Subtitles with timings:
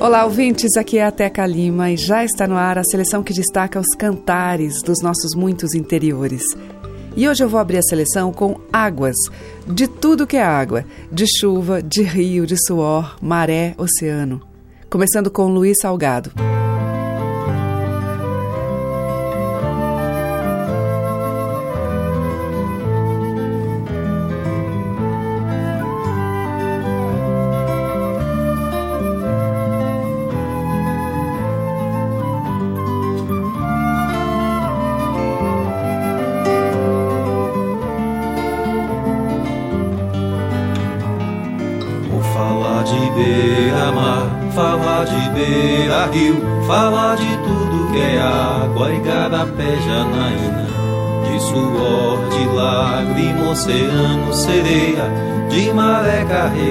[0.00, 0.76] Olá, ouvintes.
[0.76, 3.96] Aqui é a Teca Lima e já está no ar a seleção que destaca os
[3.98, 6.44] cantares dos nossos muitos interiores.
[7.16, 9.16] E hoje eu vou abrir a seleção com águas,
[9.66, 14.40] de tudo que é água, de chuva, de rio, de suor, maré, oceano.
[14.88, 16.30] Começando com Luiz Salgado.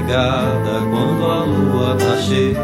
[0.08, 2.58] Quando a lua tá cheia.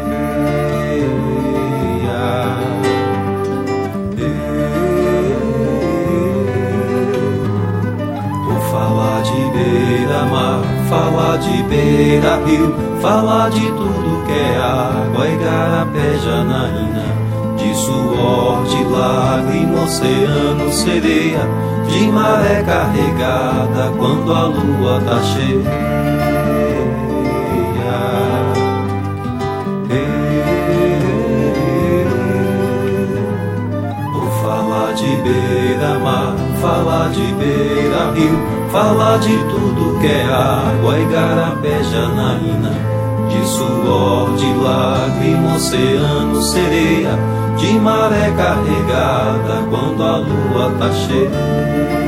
[8.46, 17.04] Vou falar de beira-mar, falar de beira-rio, falar de tudo que é água, igarapé, janaína,
[17.58, 21.46] de suor, de lágrima, oceano, sereia,
[21.88, 26.13] de maré carregada quando a lua tá cheia.
[35.84, 38.38] Beira-mar, falar de beira-rio,
[38.72, 42.72] falar de tudo que é água, igarapé, janaína,
[43.28, 47.18] de suor, de lágrima, oceano, sereia,
[47.58, 52.03] de maré carregada quando a lua tá cheia.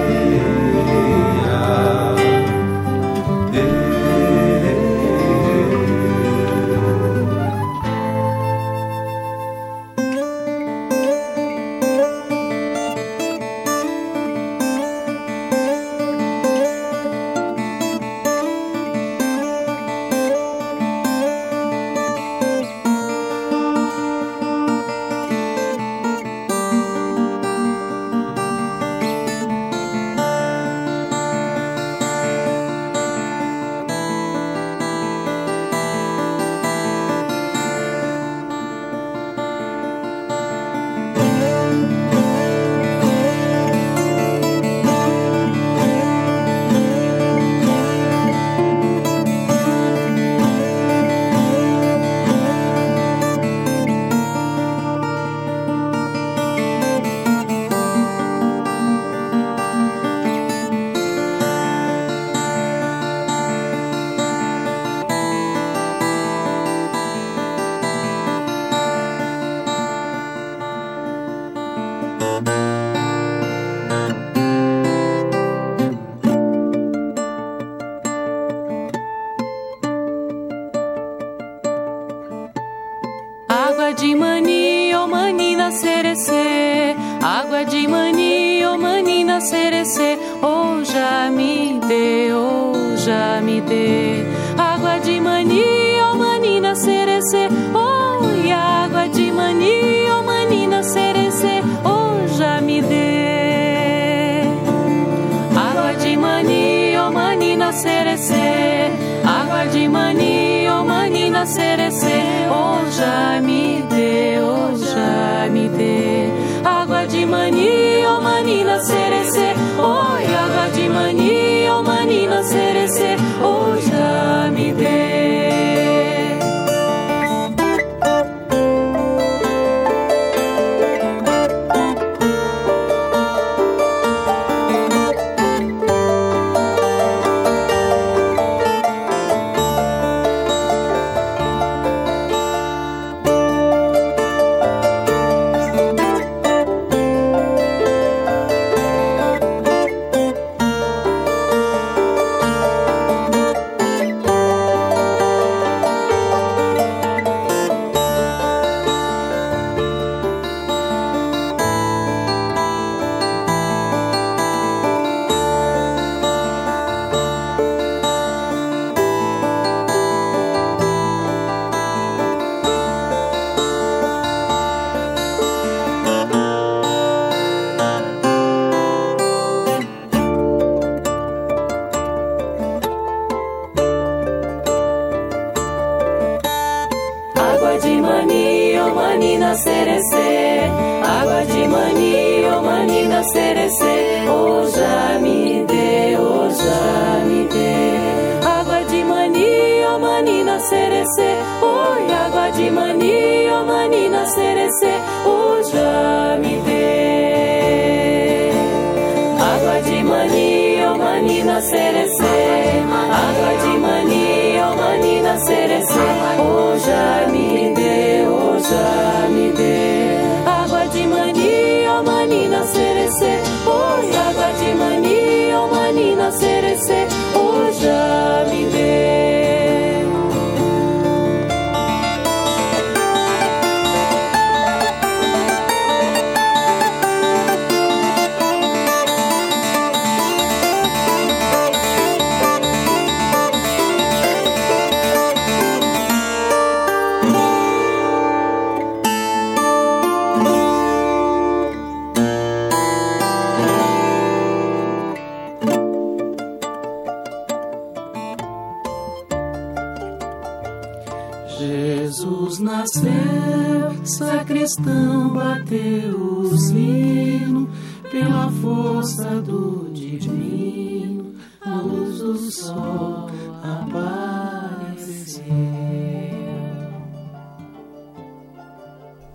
[216.87, 220.19] Já me dê, oh já me dê.
[220.47, 228.45] Água de mani, oh manina serecê, oi, água de mani, oh manina serecê, oh já
[228.49, 229.36] me dê.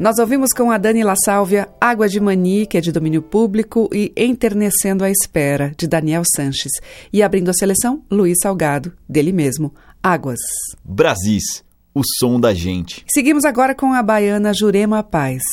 [0.01, 3.87] Nós ouvimos com a Dani La Sálvia Água de Mani, que é de domínio público,
[3.93, 6.71] e Enternecendo a Espera, de Daniel Sanches.
[7.13, 9.71] E abrindo a seleção, Luiz Salgado, dele mesmo,
[10.01, 10.39] Águas.
[10.83, 11.63] Brasis,
[11.93, 13.05] o som da gente.
[13.13, 15.43] Seguimos agora com a baiana Jurema Paz.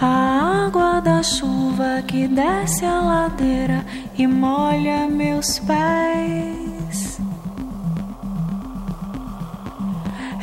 [0.00, 3.84] A água da chuva que desce a ladeira
[4.16, 6.67] e molha meus pés.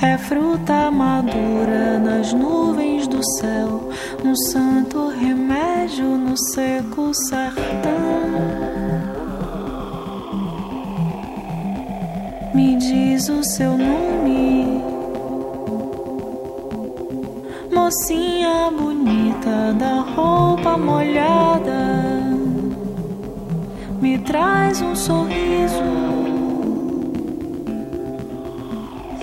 [0.01, 3.89] É fruta madura nas nuvens do céu,
[4.23, 7.95] um santo remédio no seco sertão.
[12.53, 14.81] Me diz o seu nome,
[17.73, 22.21] mocinha bonita da roupa molhada.
[24.01, 26.24] Me traz um sorriso,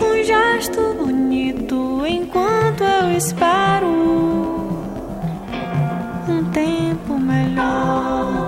[0.03, 3.87] um gesto bonito enquanto eu espero
[6.29, 8.42] um tempo melhor,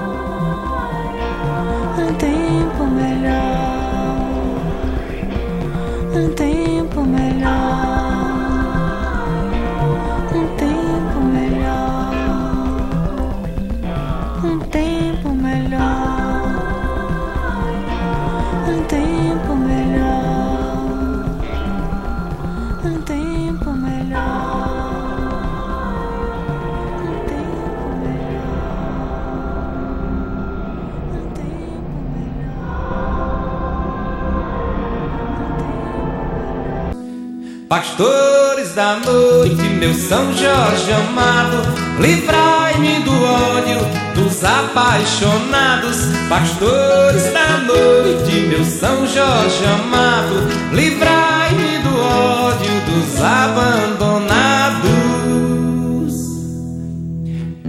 [37.69, 41.57] Pastores da noite, meu São Jorge amado,
[41.99, 43.79] livrai-me do ódio
[44.15, 45.97] dos apaixonados.
[46.29, 54.85] Pastores da noite, meu São Jorge amado, livrai-me do ódio dos abandonados.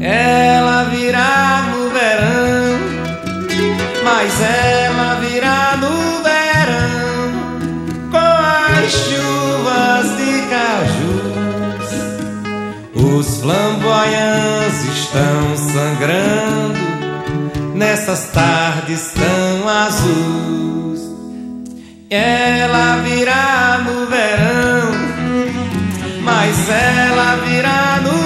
[0.01, 2.79] Ela virá no verão,
[4.03, 4.84] mas ela
[13.25, 16.79] Os flamboyants estão sangrando
[17.73, 21.01] nessas tardes tão azuis.
[22.07, 24.91] Ela virá no verão,
[26.21, 28.24] mas ela virá no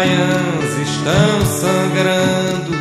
[0.00, 2.72] flamboyants estão sangrando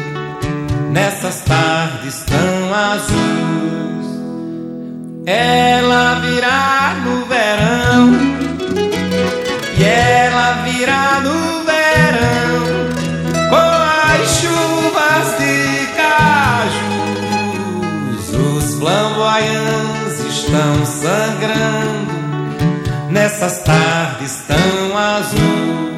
[0.92, 4.08] nessas tardes tão azuis.
[5.26, 8.14] Ela virá no verão
[9.78, 12.90] e ela virá no verão
[13.50, 13.70] com
[14.16, 17.10] as chuvas de cajus.
[18.34, 22.14] Os flamboyants estão sangrando
[23.12, 25.89] nessas tardes tão azuis.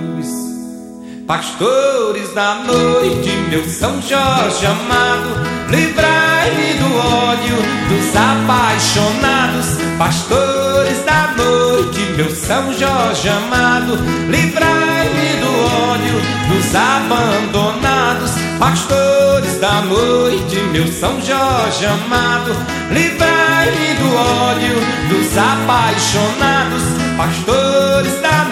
[1.28, 7.56] Pastores da noite, meu São Jorge amado, livrai Livrai-me do ódio
[7.88, 13.96] dos apaixonados, pastores da noite, meu São Jorge amado.
[14.28, 15.51] Livrai-me do
[15.92, 16.16] ódio
[16.50, 22.56] dos abandonados, pastores da noite, meu São Jorge amado.
[22.90, 24.75] Livrai-me do ódio
[25.10, 26.84] dos apaixonados,
[27.18, 28.50] pastores da noite,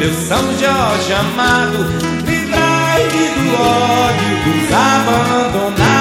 [0.00, 1.78] meu São Jorge amado.
[2.24, 6.00] Livrai-me do ódio dos abandonados.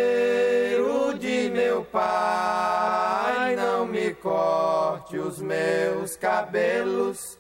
[1.20, 7.38] de meu pai, não me corte os meus cabelos.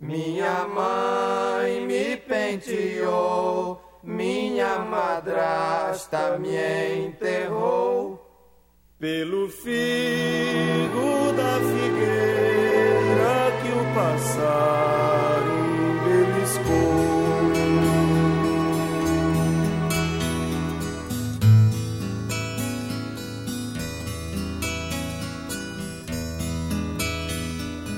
[0.00, 6.56] Minha mãe me penteou, minha madrasta me
[7.06, 8.17] enterrou.
[9.00, 16.98] Pelo figo da figueira que o passarinho beliscou.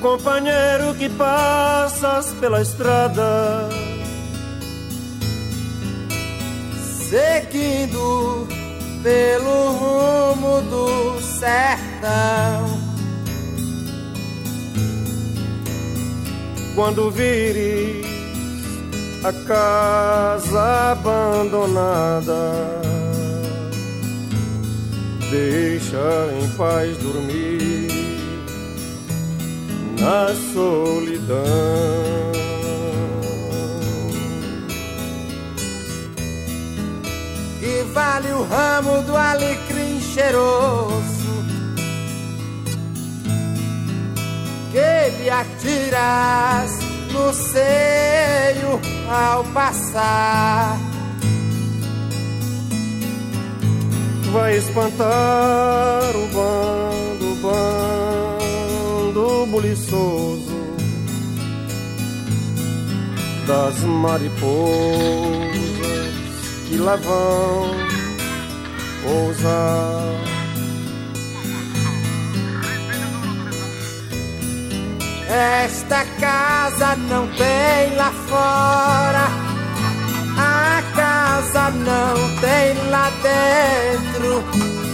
[0.02, 3.70] Companheiro que passas pela estrada,
[7.08, 8.59] seguindo
[9.02, 12.80] pelo rumo do sertão.
[16.80, 18.06] quando vires
[19.22, 22.54] a casa abandonada,
[25.30, 27.90] deixa em paz dormir
[30.00, 32.39] na solidão.
[37.62, 41.44] E vale o ramo do alecrim cheiroso
[44.72, 46.78] que lhe atiras
[47.12, 50.78] no seio ao passar.
[54.32, 60.60] Vai espantar o bando, bando buliçoso
[63.46, 65.49] das mariposas
[66.70, 67.68] que lá vão
[69.02, 70.20] pousar.
[75.28, 79.26] Esta casa não tem lá fora,
[80.38, 84.44] a casa não tem lá dentro.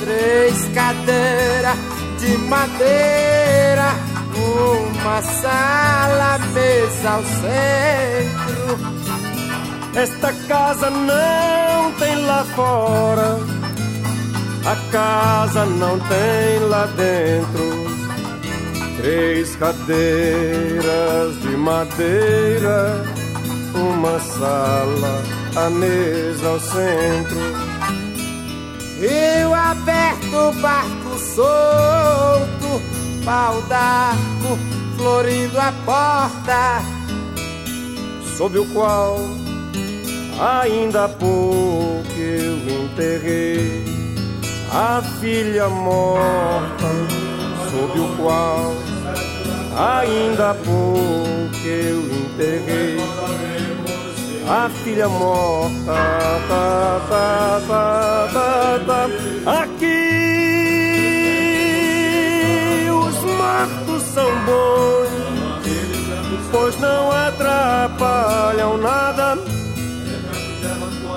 [0.00, 1.76] Três cadeiras
[2.21, 3.92] de madeira,
[4.35, 8.95] uma sala, mesa ao centro.
[9.96, 13.38] Esta casa não tem lá fora,
[14.66, 17.86] a casa não tem lá dentro.
[18.98, 23.02] Três cadeiras de madeira,
[23.74, 25.22] uma sala,
[25.56, 27.40] a mesa ao centro.
[29.00, 32.82] Rio aberto, barco solto,
[33.24, 34.58] pau d'arco,
[34.98, 36.82] florindo a porta,
[38.36, 39.45] sob o qual
[40.40, 43.85] ainda há pouco eu enterrei
[44.73, 46.88] a filha morta,
[47.71, 48.75] sob o qual
[49.76, 52.97] ainda há pouco eu enterrei
[54.49, 55.66] a filha morta.
[55.87, 59.09] Tá, tá, tá, tá, tá.
[59.62, 60.07] Aqui
[62.90, 65.09] os mortos são bons,
[66.50, 69.37] pois não atrapalham nada,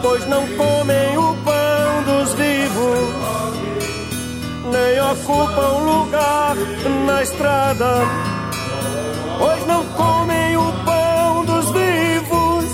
[0.01, 3.09] pois não comem o pão dos vivos,
[4.71, 6.55] nem ocupam lugar
[7.05, 8.01] na estrada,
[9.37, 12.65] pois não comem o pão dos vivos,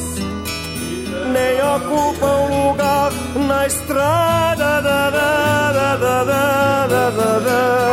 [1.32, 3.12] nem ocupam lugar
[3.48, 4.36] na estrada.
[4.58, 5.10] Da, da,
[7.10, 7.85] da,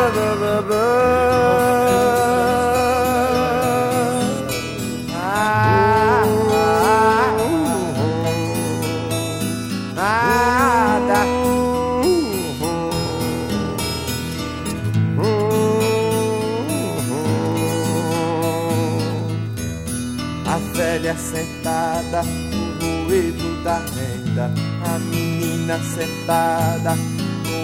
[25.73, 26.97] menina sentada,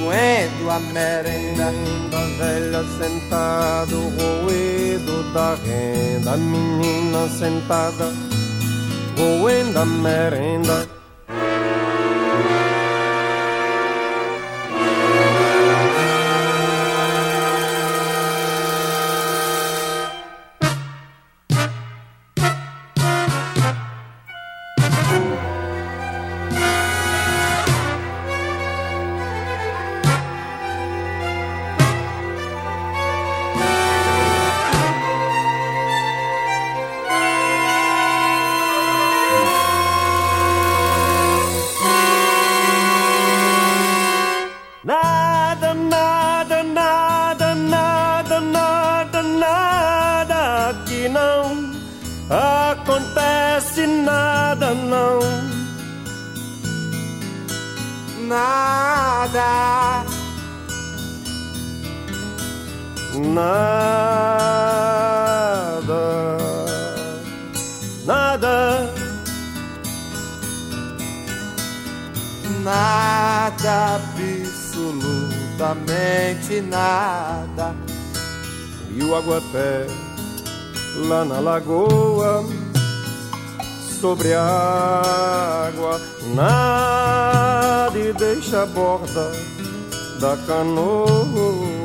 [0.02, 1.72] moendo a merenda.
[2.10, 8.12] da velha sentada, o roído da renda, menina sentada,
[9.16, 10.97] roendo a merenda.
[63.38, 63.54] Nada.
[68.04, 68.90] Nada.
[72.64, 77.76] Nada, absolutamente nada.
[78.90, 79.87] E o aguapé
[81.07, 82.45] lá na lagoa,
[84.00, 86.00] sobre a água,
[86.35, 89.30] nada e deixa a borda
[90.18, 91.77] da canoa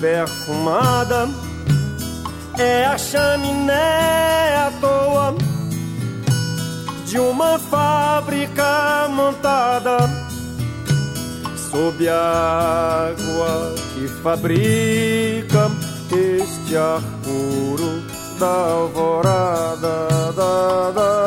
[0.00, 1.28] perfumada.
[2.58, 5.34] É a chaminé à toa
[7.06, 9.98] de uma fábrica montada
[11.70, 15.70] sob a água que fabrica
[16.10, 18.02] este ar puro
[18.38, 20.08] da alvorada.
[20.34, 21.17] Da, da,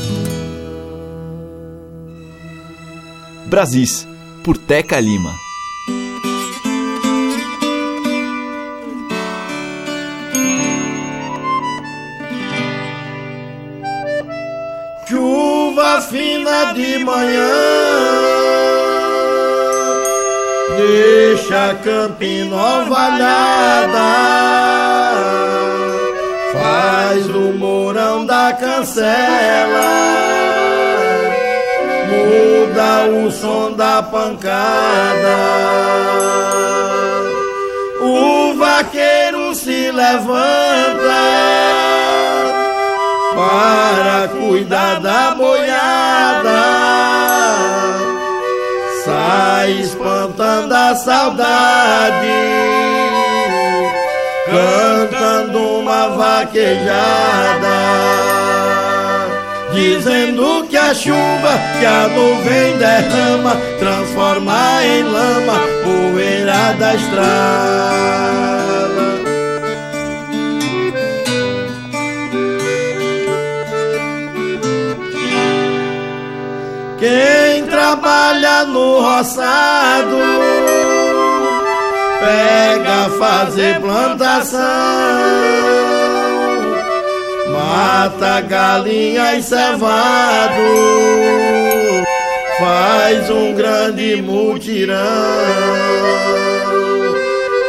[3.46, 4.08] Brasis,
[4.42, 5.45] por Teca Lima.
[16.46, 17.50] Fina de manhã.
[20.76, 24.12] Deixa Campina ovalhada
[26.52, 29.90] Faz o mourão da cancela.
[32.10, 35.36] Muda o som da pancada.
[38.00, 41.65] O vaqueiro se levanta
[43.36, 46.62] para cuidar da boiada.
[49.04, 52.32] Sai espantando a saudade,
[54.46, 57.76] cantando uma vaquejada,
[59.74, 68.06] dizendo que a chuva que a nuvem derrama transforma em lama poeira da estrada.
[77.06, 80.18] Quem trabalha no roçado
[82.18, 84.60] pega fazer plantação,
[87.52, 90.50] mata galinha e cevado,
[92.58, 94.96] faz um grande mutirão,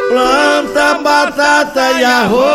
[0.08, 2.48] planta batata e arroz,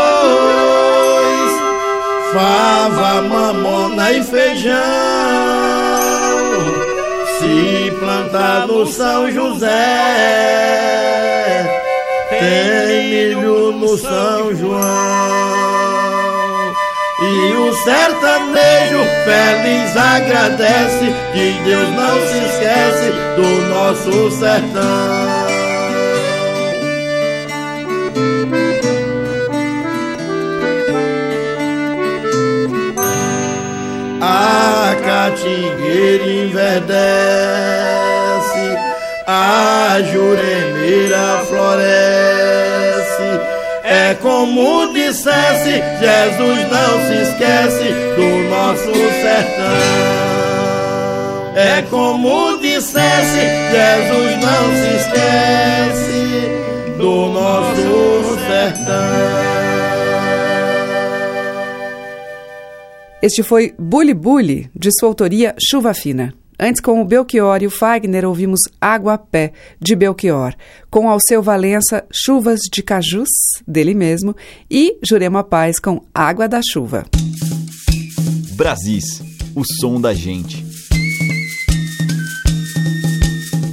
[2.33, 6.02] fava, mamona e feijão
[7.43, 9.69] se plantar no São José,
[12.29, 14.82] tem milho no São João.
[17.21, 25.52] E o sertanejo feliz agradece que Deus não se esquece do nosso sertão.
[35.43, 36.93] A catingueira enverdece,
[39.27, 42.23] a juremeira floresce.
[43.84, 49.84] É como dissesse, Jesus não se esquece do nosso sertão.
[51.56, 56.23] É como dissesse, Jesus não se esquece
[56.97, 59.52] do nosso sertão.
[63.23, 66.33] Este foi Bully Bully, de sua autoria Chuva Fina.
[66.59, 70.53] Antes, com o Belchior e o Fagner, ouvimos Água a Pé, de Belchior,
[70.91, 73.29] com Alceu Valença, Chuvas de Cajus,
[73.65, 74.36] dele mesmo,
[74.69, 77.05] e Jurema Paz com Água da Chuva.
[78.57, 79.21] Brasis,
[79.55, 80.72] o som da gente.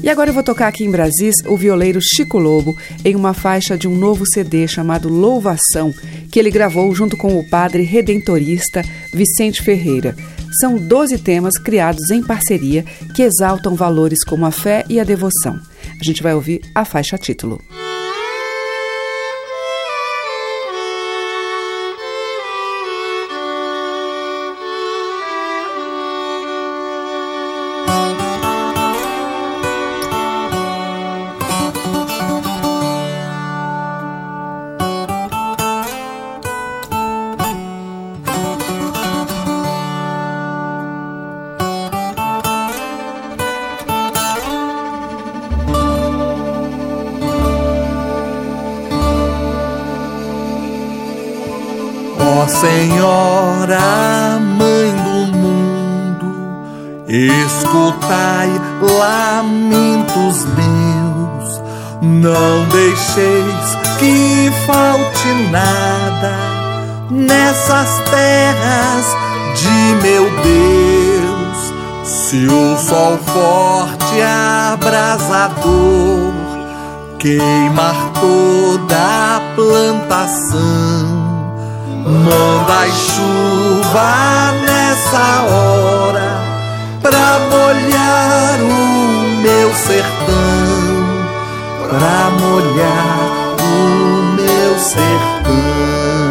[0.03, 3.77] E agora eu vou tocar aqui em Brasis o violeiro Chico Lobo em uma faixa
[3.77, 5.93] de um novo CD chamado Louvação,
[6.33, 8.83] que ele gravou junto com o padre redentorista
[9.13, 10.17] Vicente Ferreira.
[10.59, 12.83] São 12 temas criados em parceria
[13.15, 15.61] que exaltam valores como a fé e a devoção.
[16.01, 17.61] A gente vai ouvir a faixa título.
[67.71, 69.07] Nessas terras
[69.55, 71.73] de meu Deus.
[72.05, 74.21] Se o sol forte
[74.73, 76.33] abrasador
[77.19, 81.31] queimar toda a plantação,
[82.03, 86.31] Manda chuva nessa hora
[87.01, 90.97] pra molhar o meu sertão,
[91.89, 93.65] pra molhar o
[94.35, 96.30] meu sertão.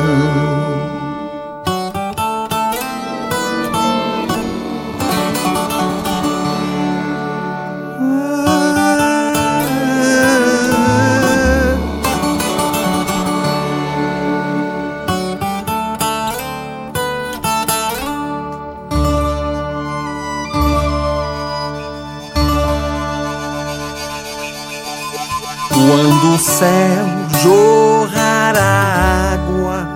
[25.70, 27.06] Quando o céu
[27.44, 29.88] jorrar água,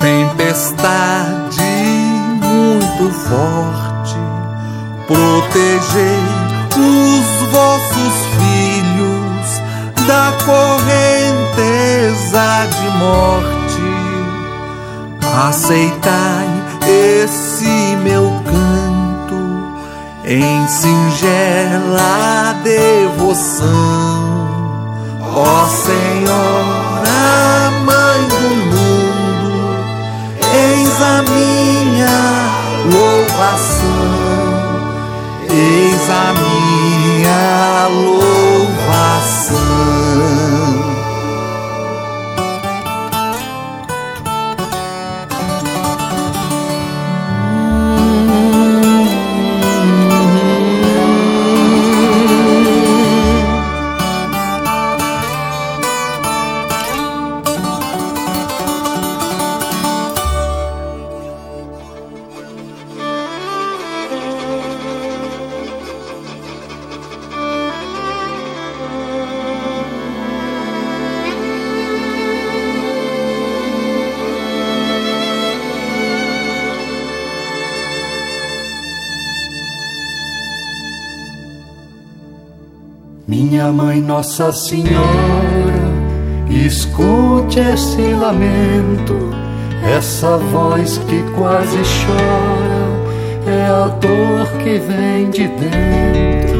[0.00, 1.60] tempestade
[2.42, 4.16] muito forte,
[5.06, 6.24] protegei
[6.76, 9.46] os vossos filhos
[10.06, 11.06] da correnteza
[12.80, 13.58] de morte.
[15.48, 16.48] Aceitai
[16.86, 19.40] esse meu canto
[20.24, 24.37] em singela devoção
[25.40, 27.20] Ó Senhora,
[27.86, 28.40] Mãe do
[28.74, 29.54] mundo,
[30.52, 32.18] eis a minha
[32.92, 34.08] louvação,
[35.48, 39.18] eis a minha louvação.
[84.08, 85.92] Nossa Senhora,
[86.48, 89.34] escute esse lamento,
[89.84, 96.58] essa voz que quase chora, é a dor que vem de dentro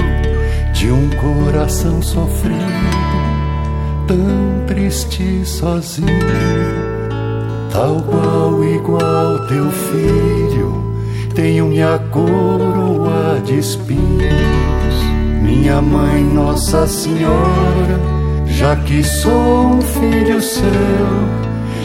[0.75, 2.59] de um coração sofrido,
[4.07, 6.07] tão triste sozinho,
[7.73, 10.95] tal qual igual teu filho,
[11.35, 14.88] tenho minha coroa de espinhos
[15.49, 17.99] minha mãe, Nossa Senhora,
[18.47, 20.63] já que sou um filho seu,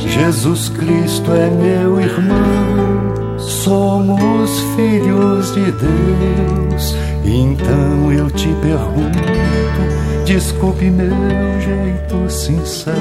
[0.05, 6.95] Jesus Cristo é meu irmão, somos filhos de Deus.
[7.23, 11.15] Então eu te pergunto, desculpe meu
[11.61, 12.97] jeito sincero,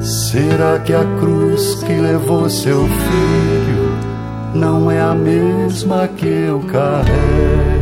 [0.00, 3.88] será que a cruz que levou seu filho
[4.52, 7.77] não é a mesma que eu carrego?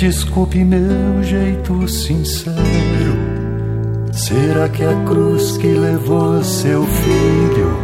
[0.00, 2.56] Desculpe meu jeito sincero.
[4.10, 7.76] Será que a cruz que levou seu filho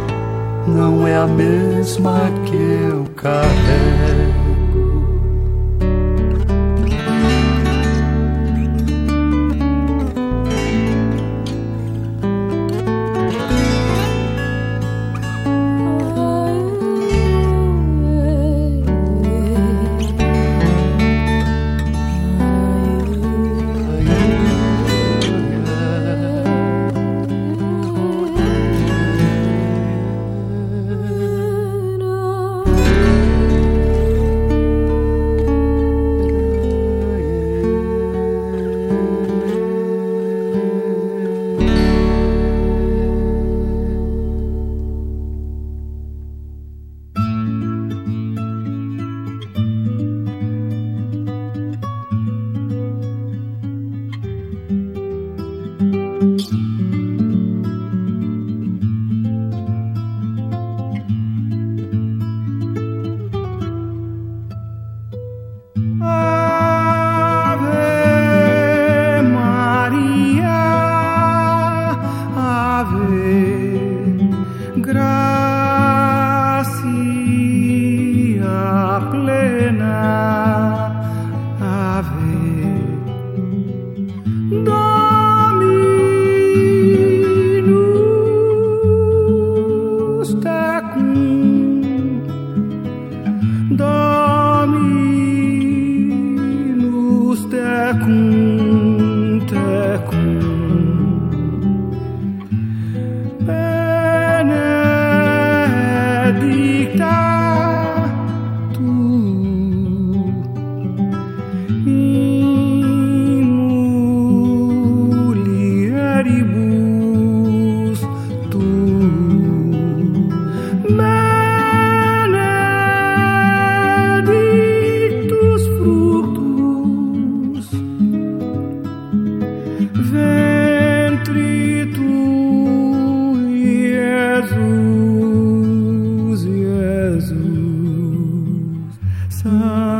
[0.67, 4.46] não é a mesma que eu carrego?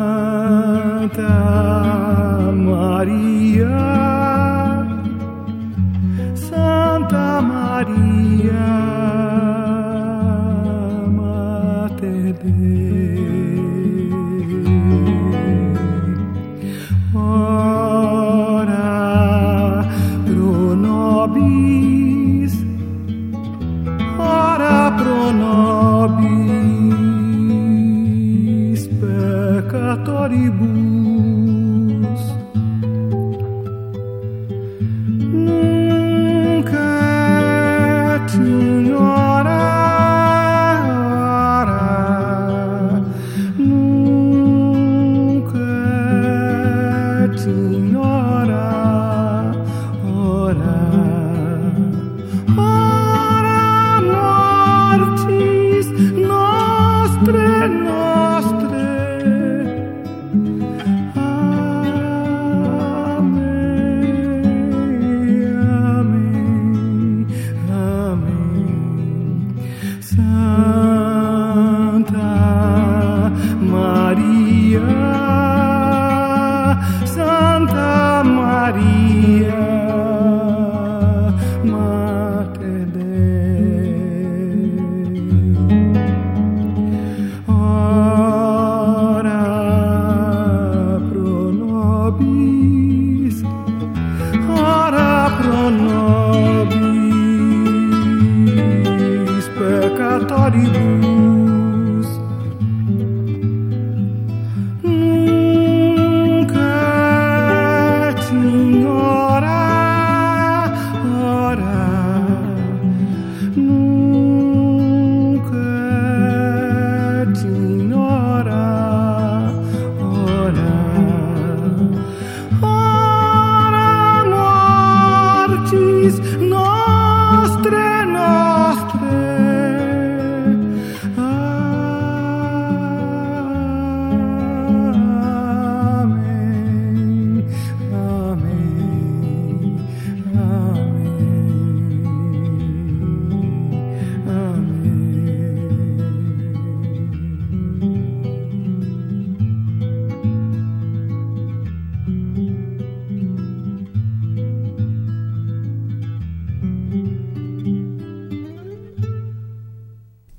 [0.07, 1.33] Santa
[2.53, 3.67] Maria,
[6.33, 8.16] Santa Maria.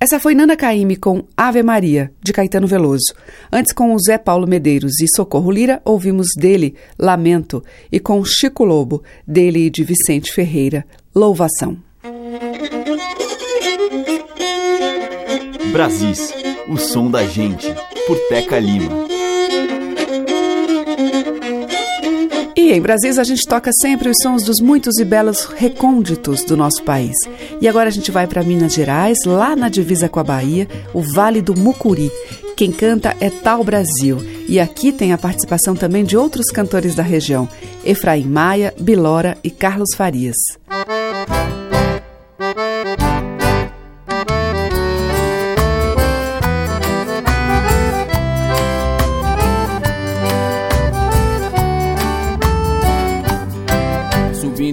[0.08, 3.12] Essa foi Nana Caymmi com Ave Maria, de Caetano Veloso.
[3.52, 8.64] Antes, com o Zé Paulo Medeiros e Socorro Lira, ouvimos dele Lamento e com Chico
[8.64, 11.76] Lobo, dele e de Vicente Ferreira, Louvação.
[15.72, 16.32] Brasis,
[16.70, 17.66] o som da gente,
[18.06, 19.17] por Teca Lima.
[22.70, 26.82] Em Brasis a gente toca sempre os sons dos muitos e belos recônditos do nosso
[26.82, 27.16] país.
[27.62, 31.00] E agora a gente vai para Minas Gerais, lá na divisa com a Bahia, o
[31.00, 32.12] Vale do Mucuri.
[32.54, 34.18] Quem canta é Tal Brasil.
[34.46, 37.48] E aqui tem a participação também de outros cantores da região:
[37.84, 40.36] Efraim Maia, Bilora e Carlos Farias.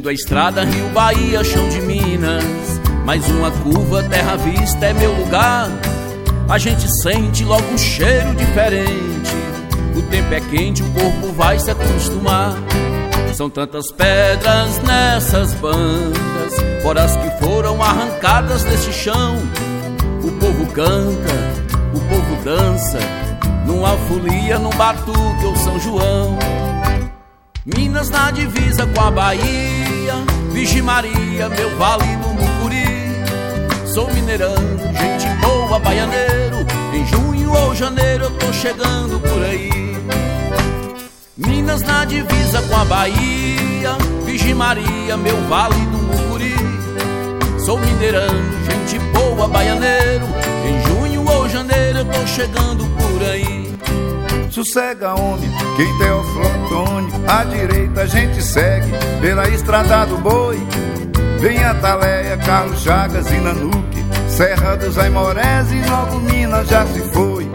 [0.09, 2.43] A estrada Rio Bahia, chão de Minas.
[3.05, 5.69] Mais uma curva, terra vista é meu lugar.
[6.47, 9.31] A gente sente logo um cheiro diferente.
[9.95, 12.53] O tempo é quente, o corpo vai se acostumar.
[13.33, 19.37] São tantas pedras nessas bandas, fora as que foram arrancadas desse chão.
[20.23, 21.33] O povo canta,
[21.93, 22.99] o povo dança,
[23.65, 26.37] numa folia, num batuque ou São João.
[27.65, 29.84] Minas na divisa com a Bahia,
[30.51, 32.85] Vigi Maria, meu vale do Mucuri.
[33.93, 34.55] Sou mineirão,
[34.99, 35.55] gente boa,
[37.75, 39.69] janeiro eu tô chegando por aí.
[41.37, 46.55] Minas na divisa com a Bahia, Virgem Maria, meu vale do Mucuri.
[47.59, 50.25] Sou mineirano, gente boa, baianeiro.
[50.65, 53.54] Em junho ou janeiro eu tô chegando por aí.
[54.55, 58.89] Sossega, homem, quem tem o Antônio, à direita a gente segue
[59.19, 60.57] pela estrada do boi.
[61.41, 67.01] Vem a Taleia, Carlos Chagas e Nanuque, Serra dos Aimorés e Novo Minas já se
[67.01, 67.51] foi.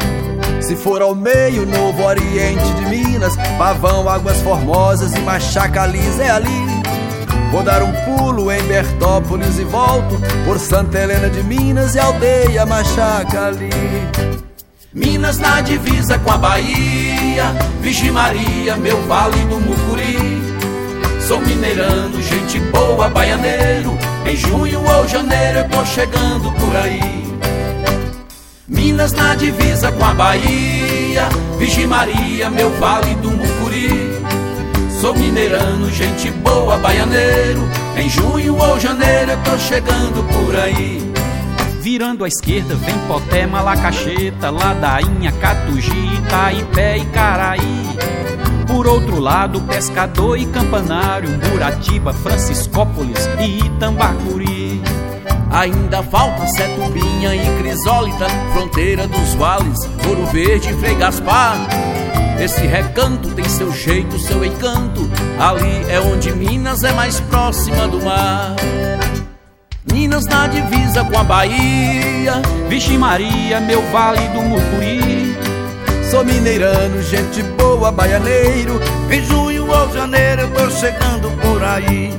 [0.61, 6.31] Se for ao meio, Novo Oriente de Minas, Pavão, Águas Formosas e Machaca Lisa é
[6.31, 6.83] ali.
[7.51, 12.67] Vou dar um pulo em Bertópolis e volto por Santa Helena de Minas e aldeia
[12.67, 13.71] Machaca ali.
[14.92, 17.44] Minas na divisa com a Bahia,
[17.81, 20.42] Virgem Maria, meu vale do Mucuri.
[21.29, 23.96] Sou mineirando, gente boa, baianeiro.
[24.26, 27.24] Em junho ou janeiro eu tô chegando por aí.
[28.66, 33.90] Minas na divisa com a Bahia, Virgem Maria, meu vale do Mucuri.
[35.00, 37.62] Sou mineirano, gente boa, baianeiro.
[37.96, 41.10] Em junho ou janeiro eu tô chegando por aí.
[41.81, 47.97] Virando à esquerda vem Poté, Malacacheta, Ladainha, Catugi, Itaipé e Caraí.
[48.66, 54.83] Por outro lado, Pescador e Campanário, Muratiba, Franciscópolis e Itambacuri.
[55.51, 61.57] Ainda falta Setubinha e Crisólita, fronteira dos vales, Ouro Verde e Frei Gaspar.
[62.38, 68.05] Esse recanto tem seu jeito, seu encanto, ali é onde Minas é mais próxima do
[68.05, 68.55] mar.
[69.85, 75.35] Minas na divisa com a Bahia, Vixe Maria, meu vale do Mucuri.
[76.11, 78.79] Sou mineirano, gente boa, baianeiro.
[79.11, 82.12] Em junho ou janeiro eu tô chegando por aí.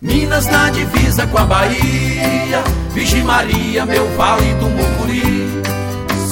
[0.00, 2.62] Minas na divisa com a Bahia,
[2.94, 5.62] Vixe Maria, meu vale do Mucuri.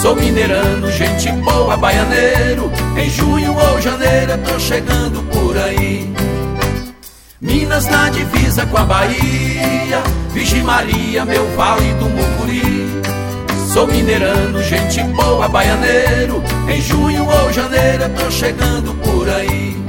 [0.01, 2.71] Sou mineirano, gente boa, baianeiro.
[2.97, 6.18] Em junho ou janeiro eu tô chegando por aí.
[7.41, 12.89] Minas na divisa com a Bahia, Virgem Maria, meu vale do Mucuri.
[13.73, 16.43] Sou mineirano, gente boa, baianeiro.
[16.69, 19.88] Em junho ou janeiro eu tô chegando por aí.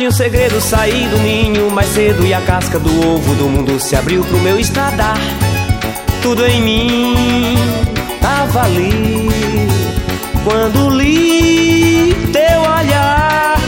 [0.00, 3.78] Contar-lhe um segredo, saí do ninho mais cedo e a casca do ovo do mundo
[3.78, 5.18] se abriu pro meu estradar.
[6.22, 7.54] Tudo em mim
[8.18, 9.28] tava ali
[10.42, 13.58] quando li teu olhar,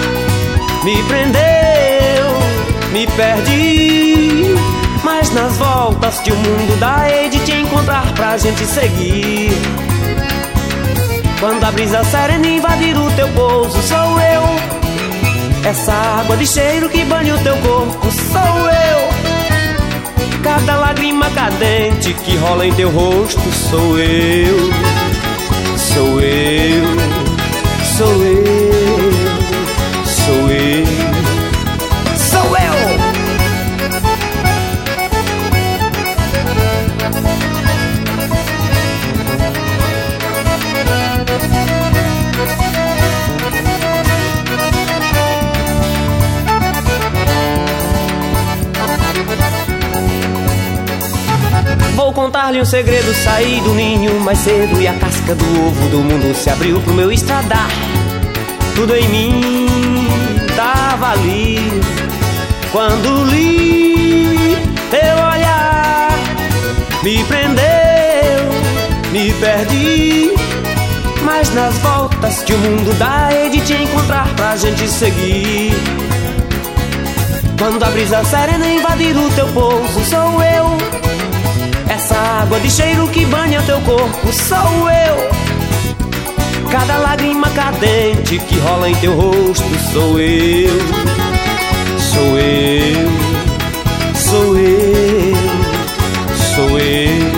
[0.82, 1.42] me prendeu,
[2.92, 4.54] me perdi.
[5.04, 9.52] Mas nas voltas que o mundo dá, hei de te encontrar pra gente seguir.
[11.38, 14.81] Quando a brisa serena invadir o teu pouso, sou eu.
[15.64, 20.42] Essa água de cheiro que banha o teu corpo sou eu.
[20.42, 23.40] Cada lágrima cadente que rola em teu rosto
[23.70, 24.56] sou eu.
[25.78, 26.84] Sou eu.
[27.96, 28.61] Sou eu.
[52.72, 56.80] Segredo, saí do ninho mais cedo e a casca do ovo do mundo se abriu
[56.80, 57.68] pro meu estradar.
[58.74, 60.06] Tudo em mim
[60.56, 61.58] tava ali
[62.72, 64.56] quando li
[64.90, 66.18] teu olhar,
[67.02, 67.62] me prendeu,
[69.12, 70.32] me perdi.
[71.26, 75.74] Mas nas voltas que o mundo dá, hei de te encontrar pra gente seguir.
[77.58, 81.31] Quando a brisa serena invadir o teu pouso, sou eu.
[82.04, 86.68] Essa água de cheiro que banha teu corpo sou eu.
[86.68, 90.68] Cada lágrima cadente que rola em teu rosto sou eu.
[92.00, 93.08] Sou eu.
[94.16, 95.36] Sou eu.
[96.56, 97.31] Sou eu.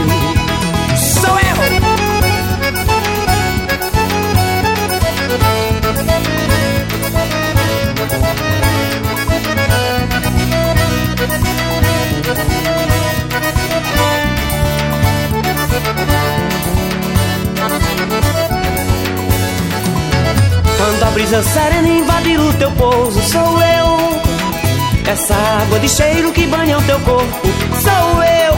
[21.35, 25.11] Brisa serena invadir o teu pouso, sou eu.
[25.11, 27.49] Essa água de cheiro que banha o teu corpo,
[27.83, 28.55] sou eu.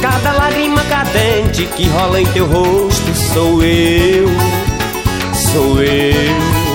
[0.00, 4.28] Cada lágrima cadente que rola em teu rosto, sou eu.
[5.52, 6.65] Sou eu.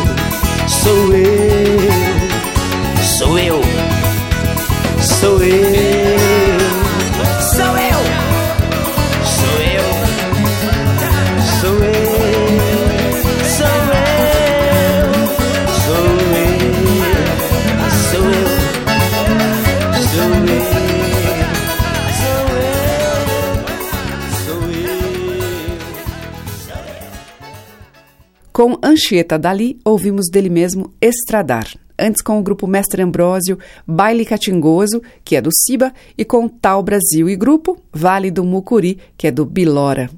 [28.62, 31.68] Com Anchieta Dali, ouvimos dele mesmo Estradar.
[31.98, 33.58] Antes com o grupo Mestre Ambrósio,
[33.88, 39.00] Baile Catingoso, que é do Ciba, e com Tal Brasil e grupo Vale do Mucuri,
[39.18, 40.12] que é do Bilora.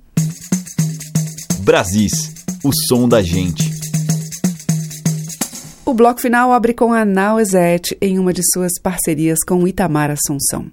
[1.60, 2.34] Brasis,
[2.66, 3.64] o som da gente.
[5.86, 10.12] O bloco final abre com a Nau Ezete em uma de suas parcerias com Itamar
[10.12, 10.70] Assunção.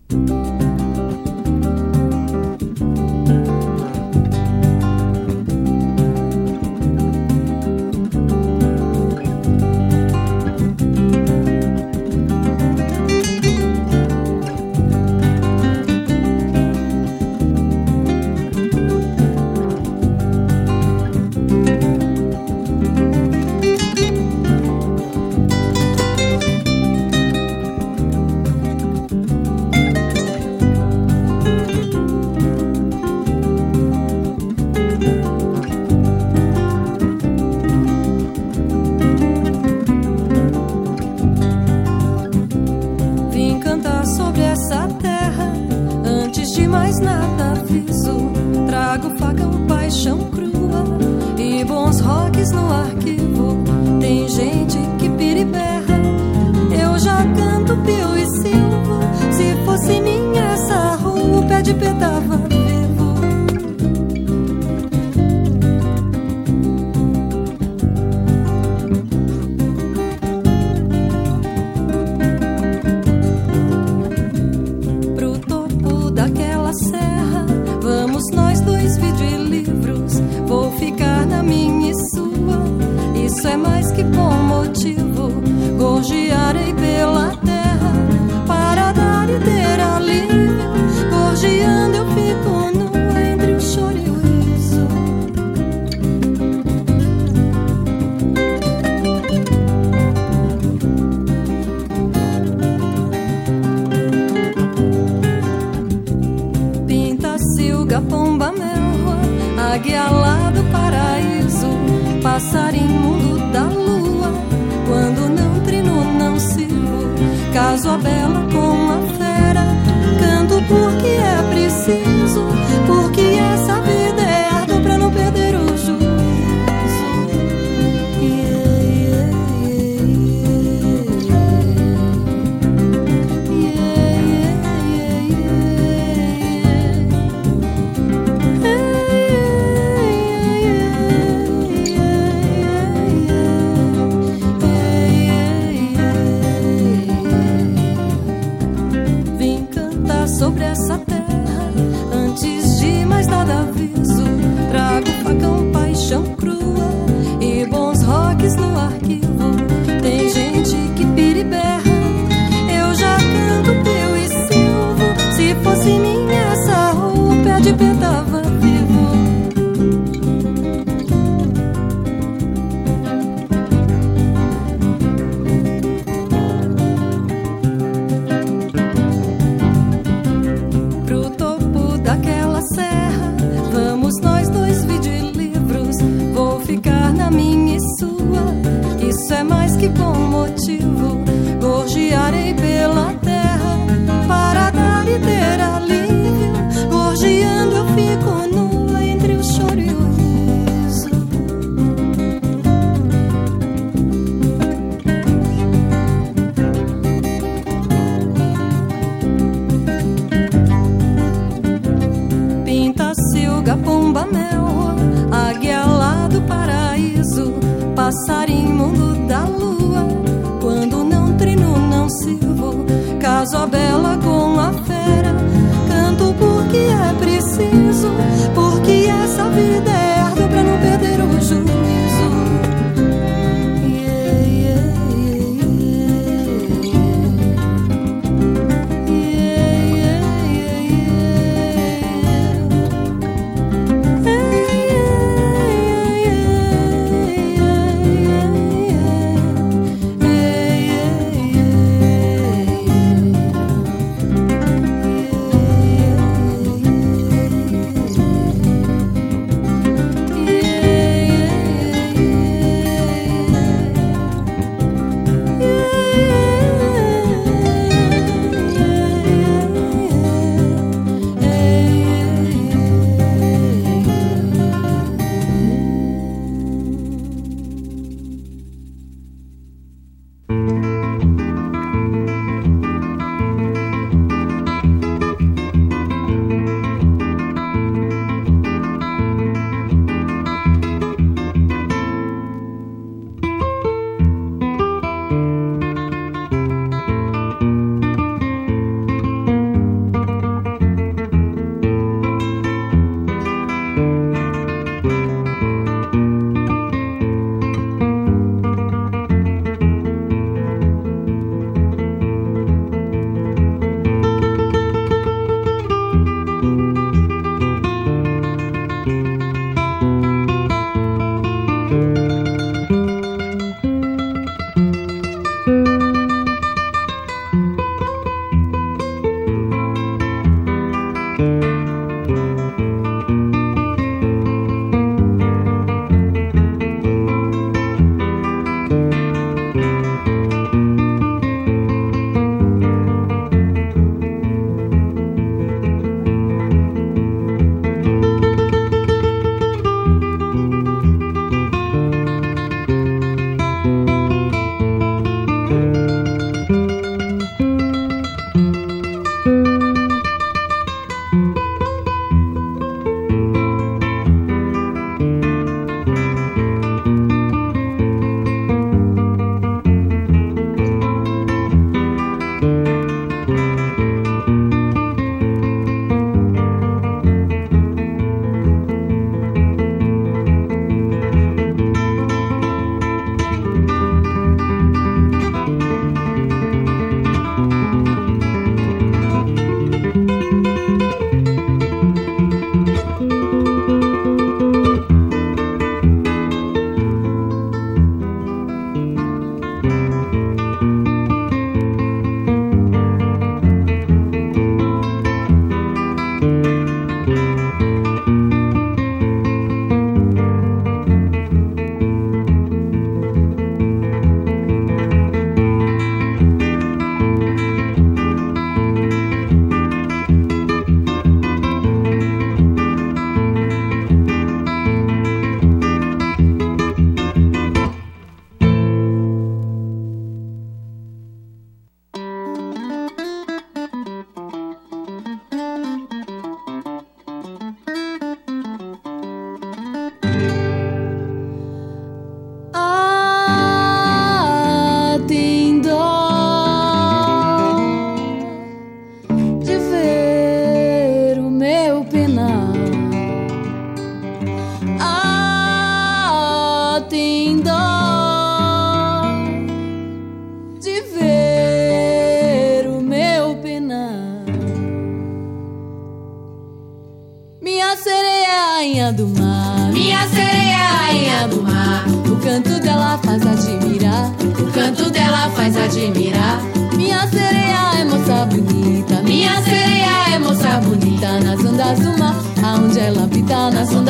[158.87, 159.60] arquivo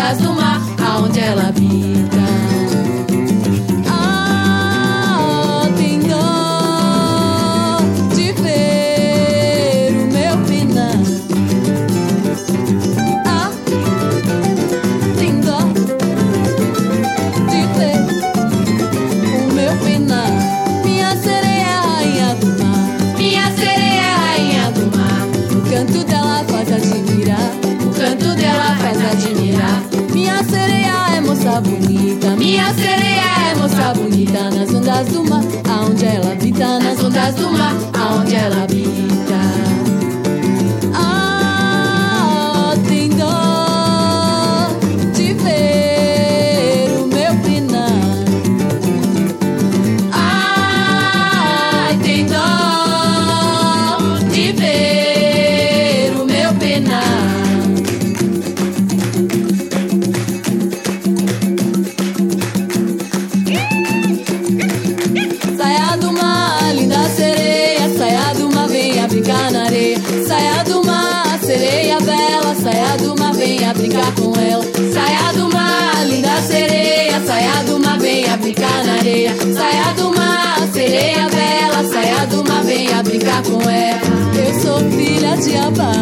[0.01, 1.89] ondas do mar, aonde ela habita.
[32.70, 37.50] Minha sereia é moça bonita nas ondas do mar, aonde ela habita, nas ondas do
[37.50, 38.80] mar, aonde ela habita.
[85.41, 85.93] De Abá,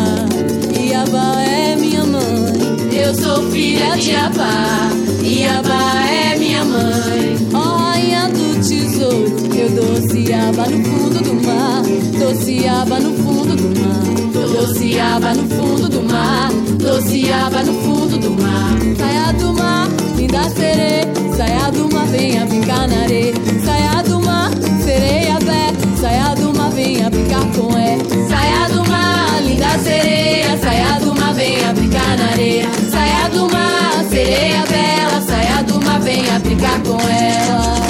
[0.78, 2.58] e Abá é minha mãe.
[2.92, 4.90] Eu sou filha de Abá,
[5.22, 7.36] e Abá é minha mãe.
[7.54, 11.82] Oh, rainha do tesouro, eu dociaba no fundo do mar.
[12.18, 14.18] Dociaba no fundo do mar.
[14.52, 18.76] Dociaba no fundo do mar, dociaba no fundo do mar.
[18.98, 23.34] Saia do mar, linda sereia, saia do mar, venha brincar na areia.
[34.28, 37.87] Mar, sereia bela, saia do mar, venha brincar com ela.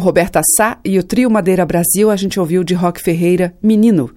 [0.00, 4.10] Roberta Sá e o Trio Madeira Brasil, a gente ouviu de Rock Ferreira Menino.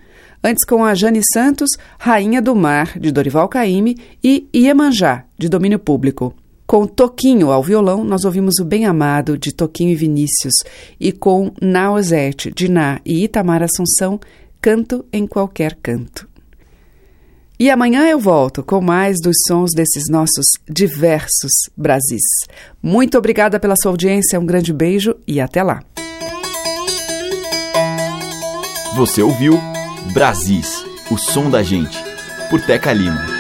[0.44, 1.70] Antes, com a Jane Santos,
[2.00, 6.34] Rainha do Mar, de Dorival Caymmi, e Iemanjá, de domínio público.
[6.66, 10.56] Com Toquinho ao violão, nós ouvimos o Bem Amado, de Toquinho e Vinícius,
[11.00, 14.20] e com Nausete, de Ná e Itamar Assunção,
[14.60, 16.33] Canto em Qualquer Canto.
[17.64, 22.22] E amanhã eu volto com mais dos sons desses nossos diversos Brasis.
[22.82, 25.82] Muito obrigada pela sua audiência, um grande beijo e até lá.
[28.98, 29.58] Você ouviu
[30.12, 31.98] Brasis, o som da gente,
[32.50, 33.33] por Teca Lima.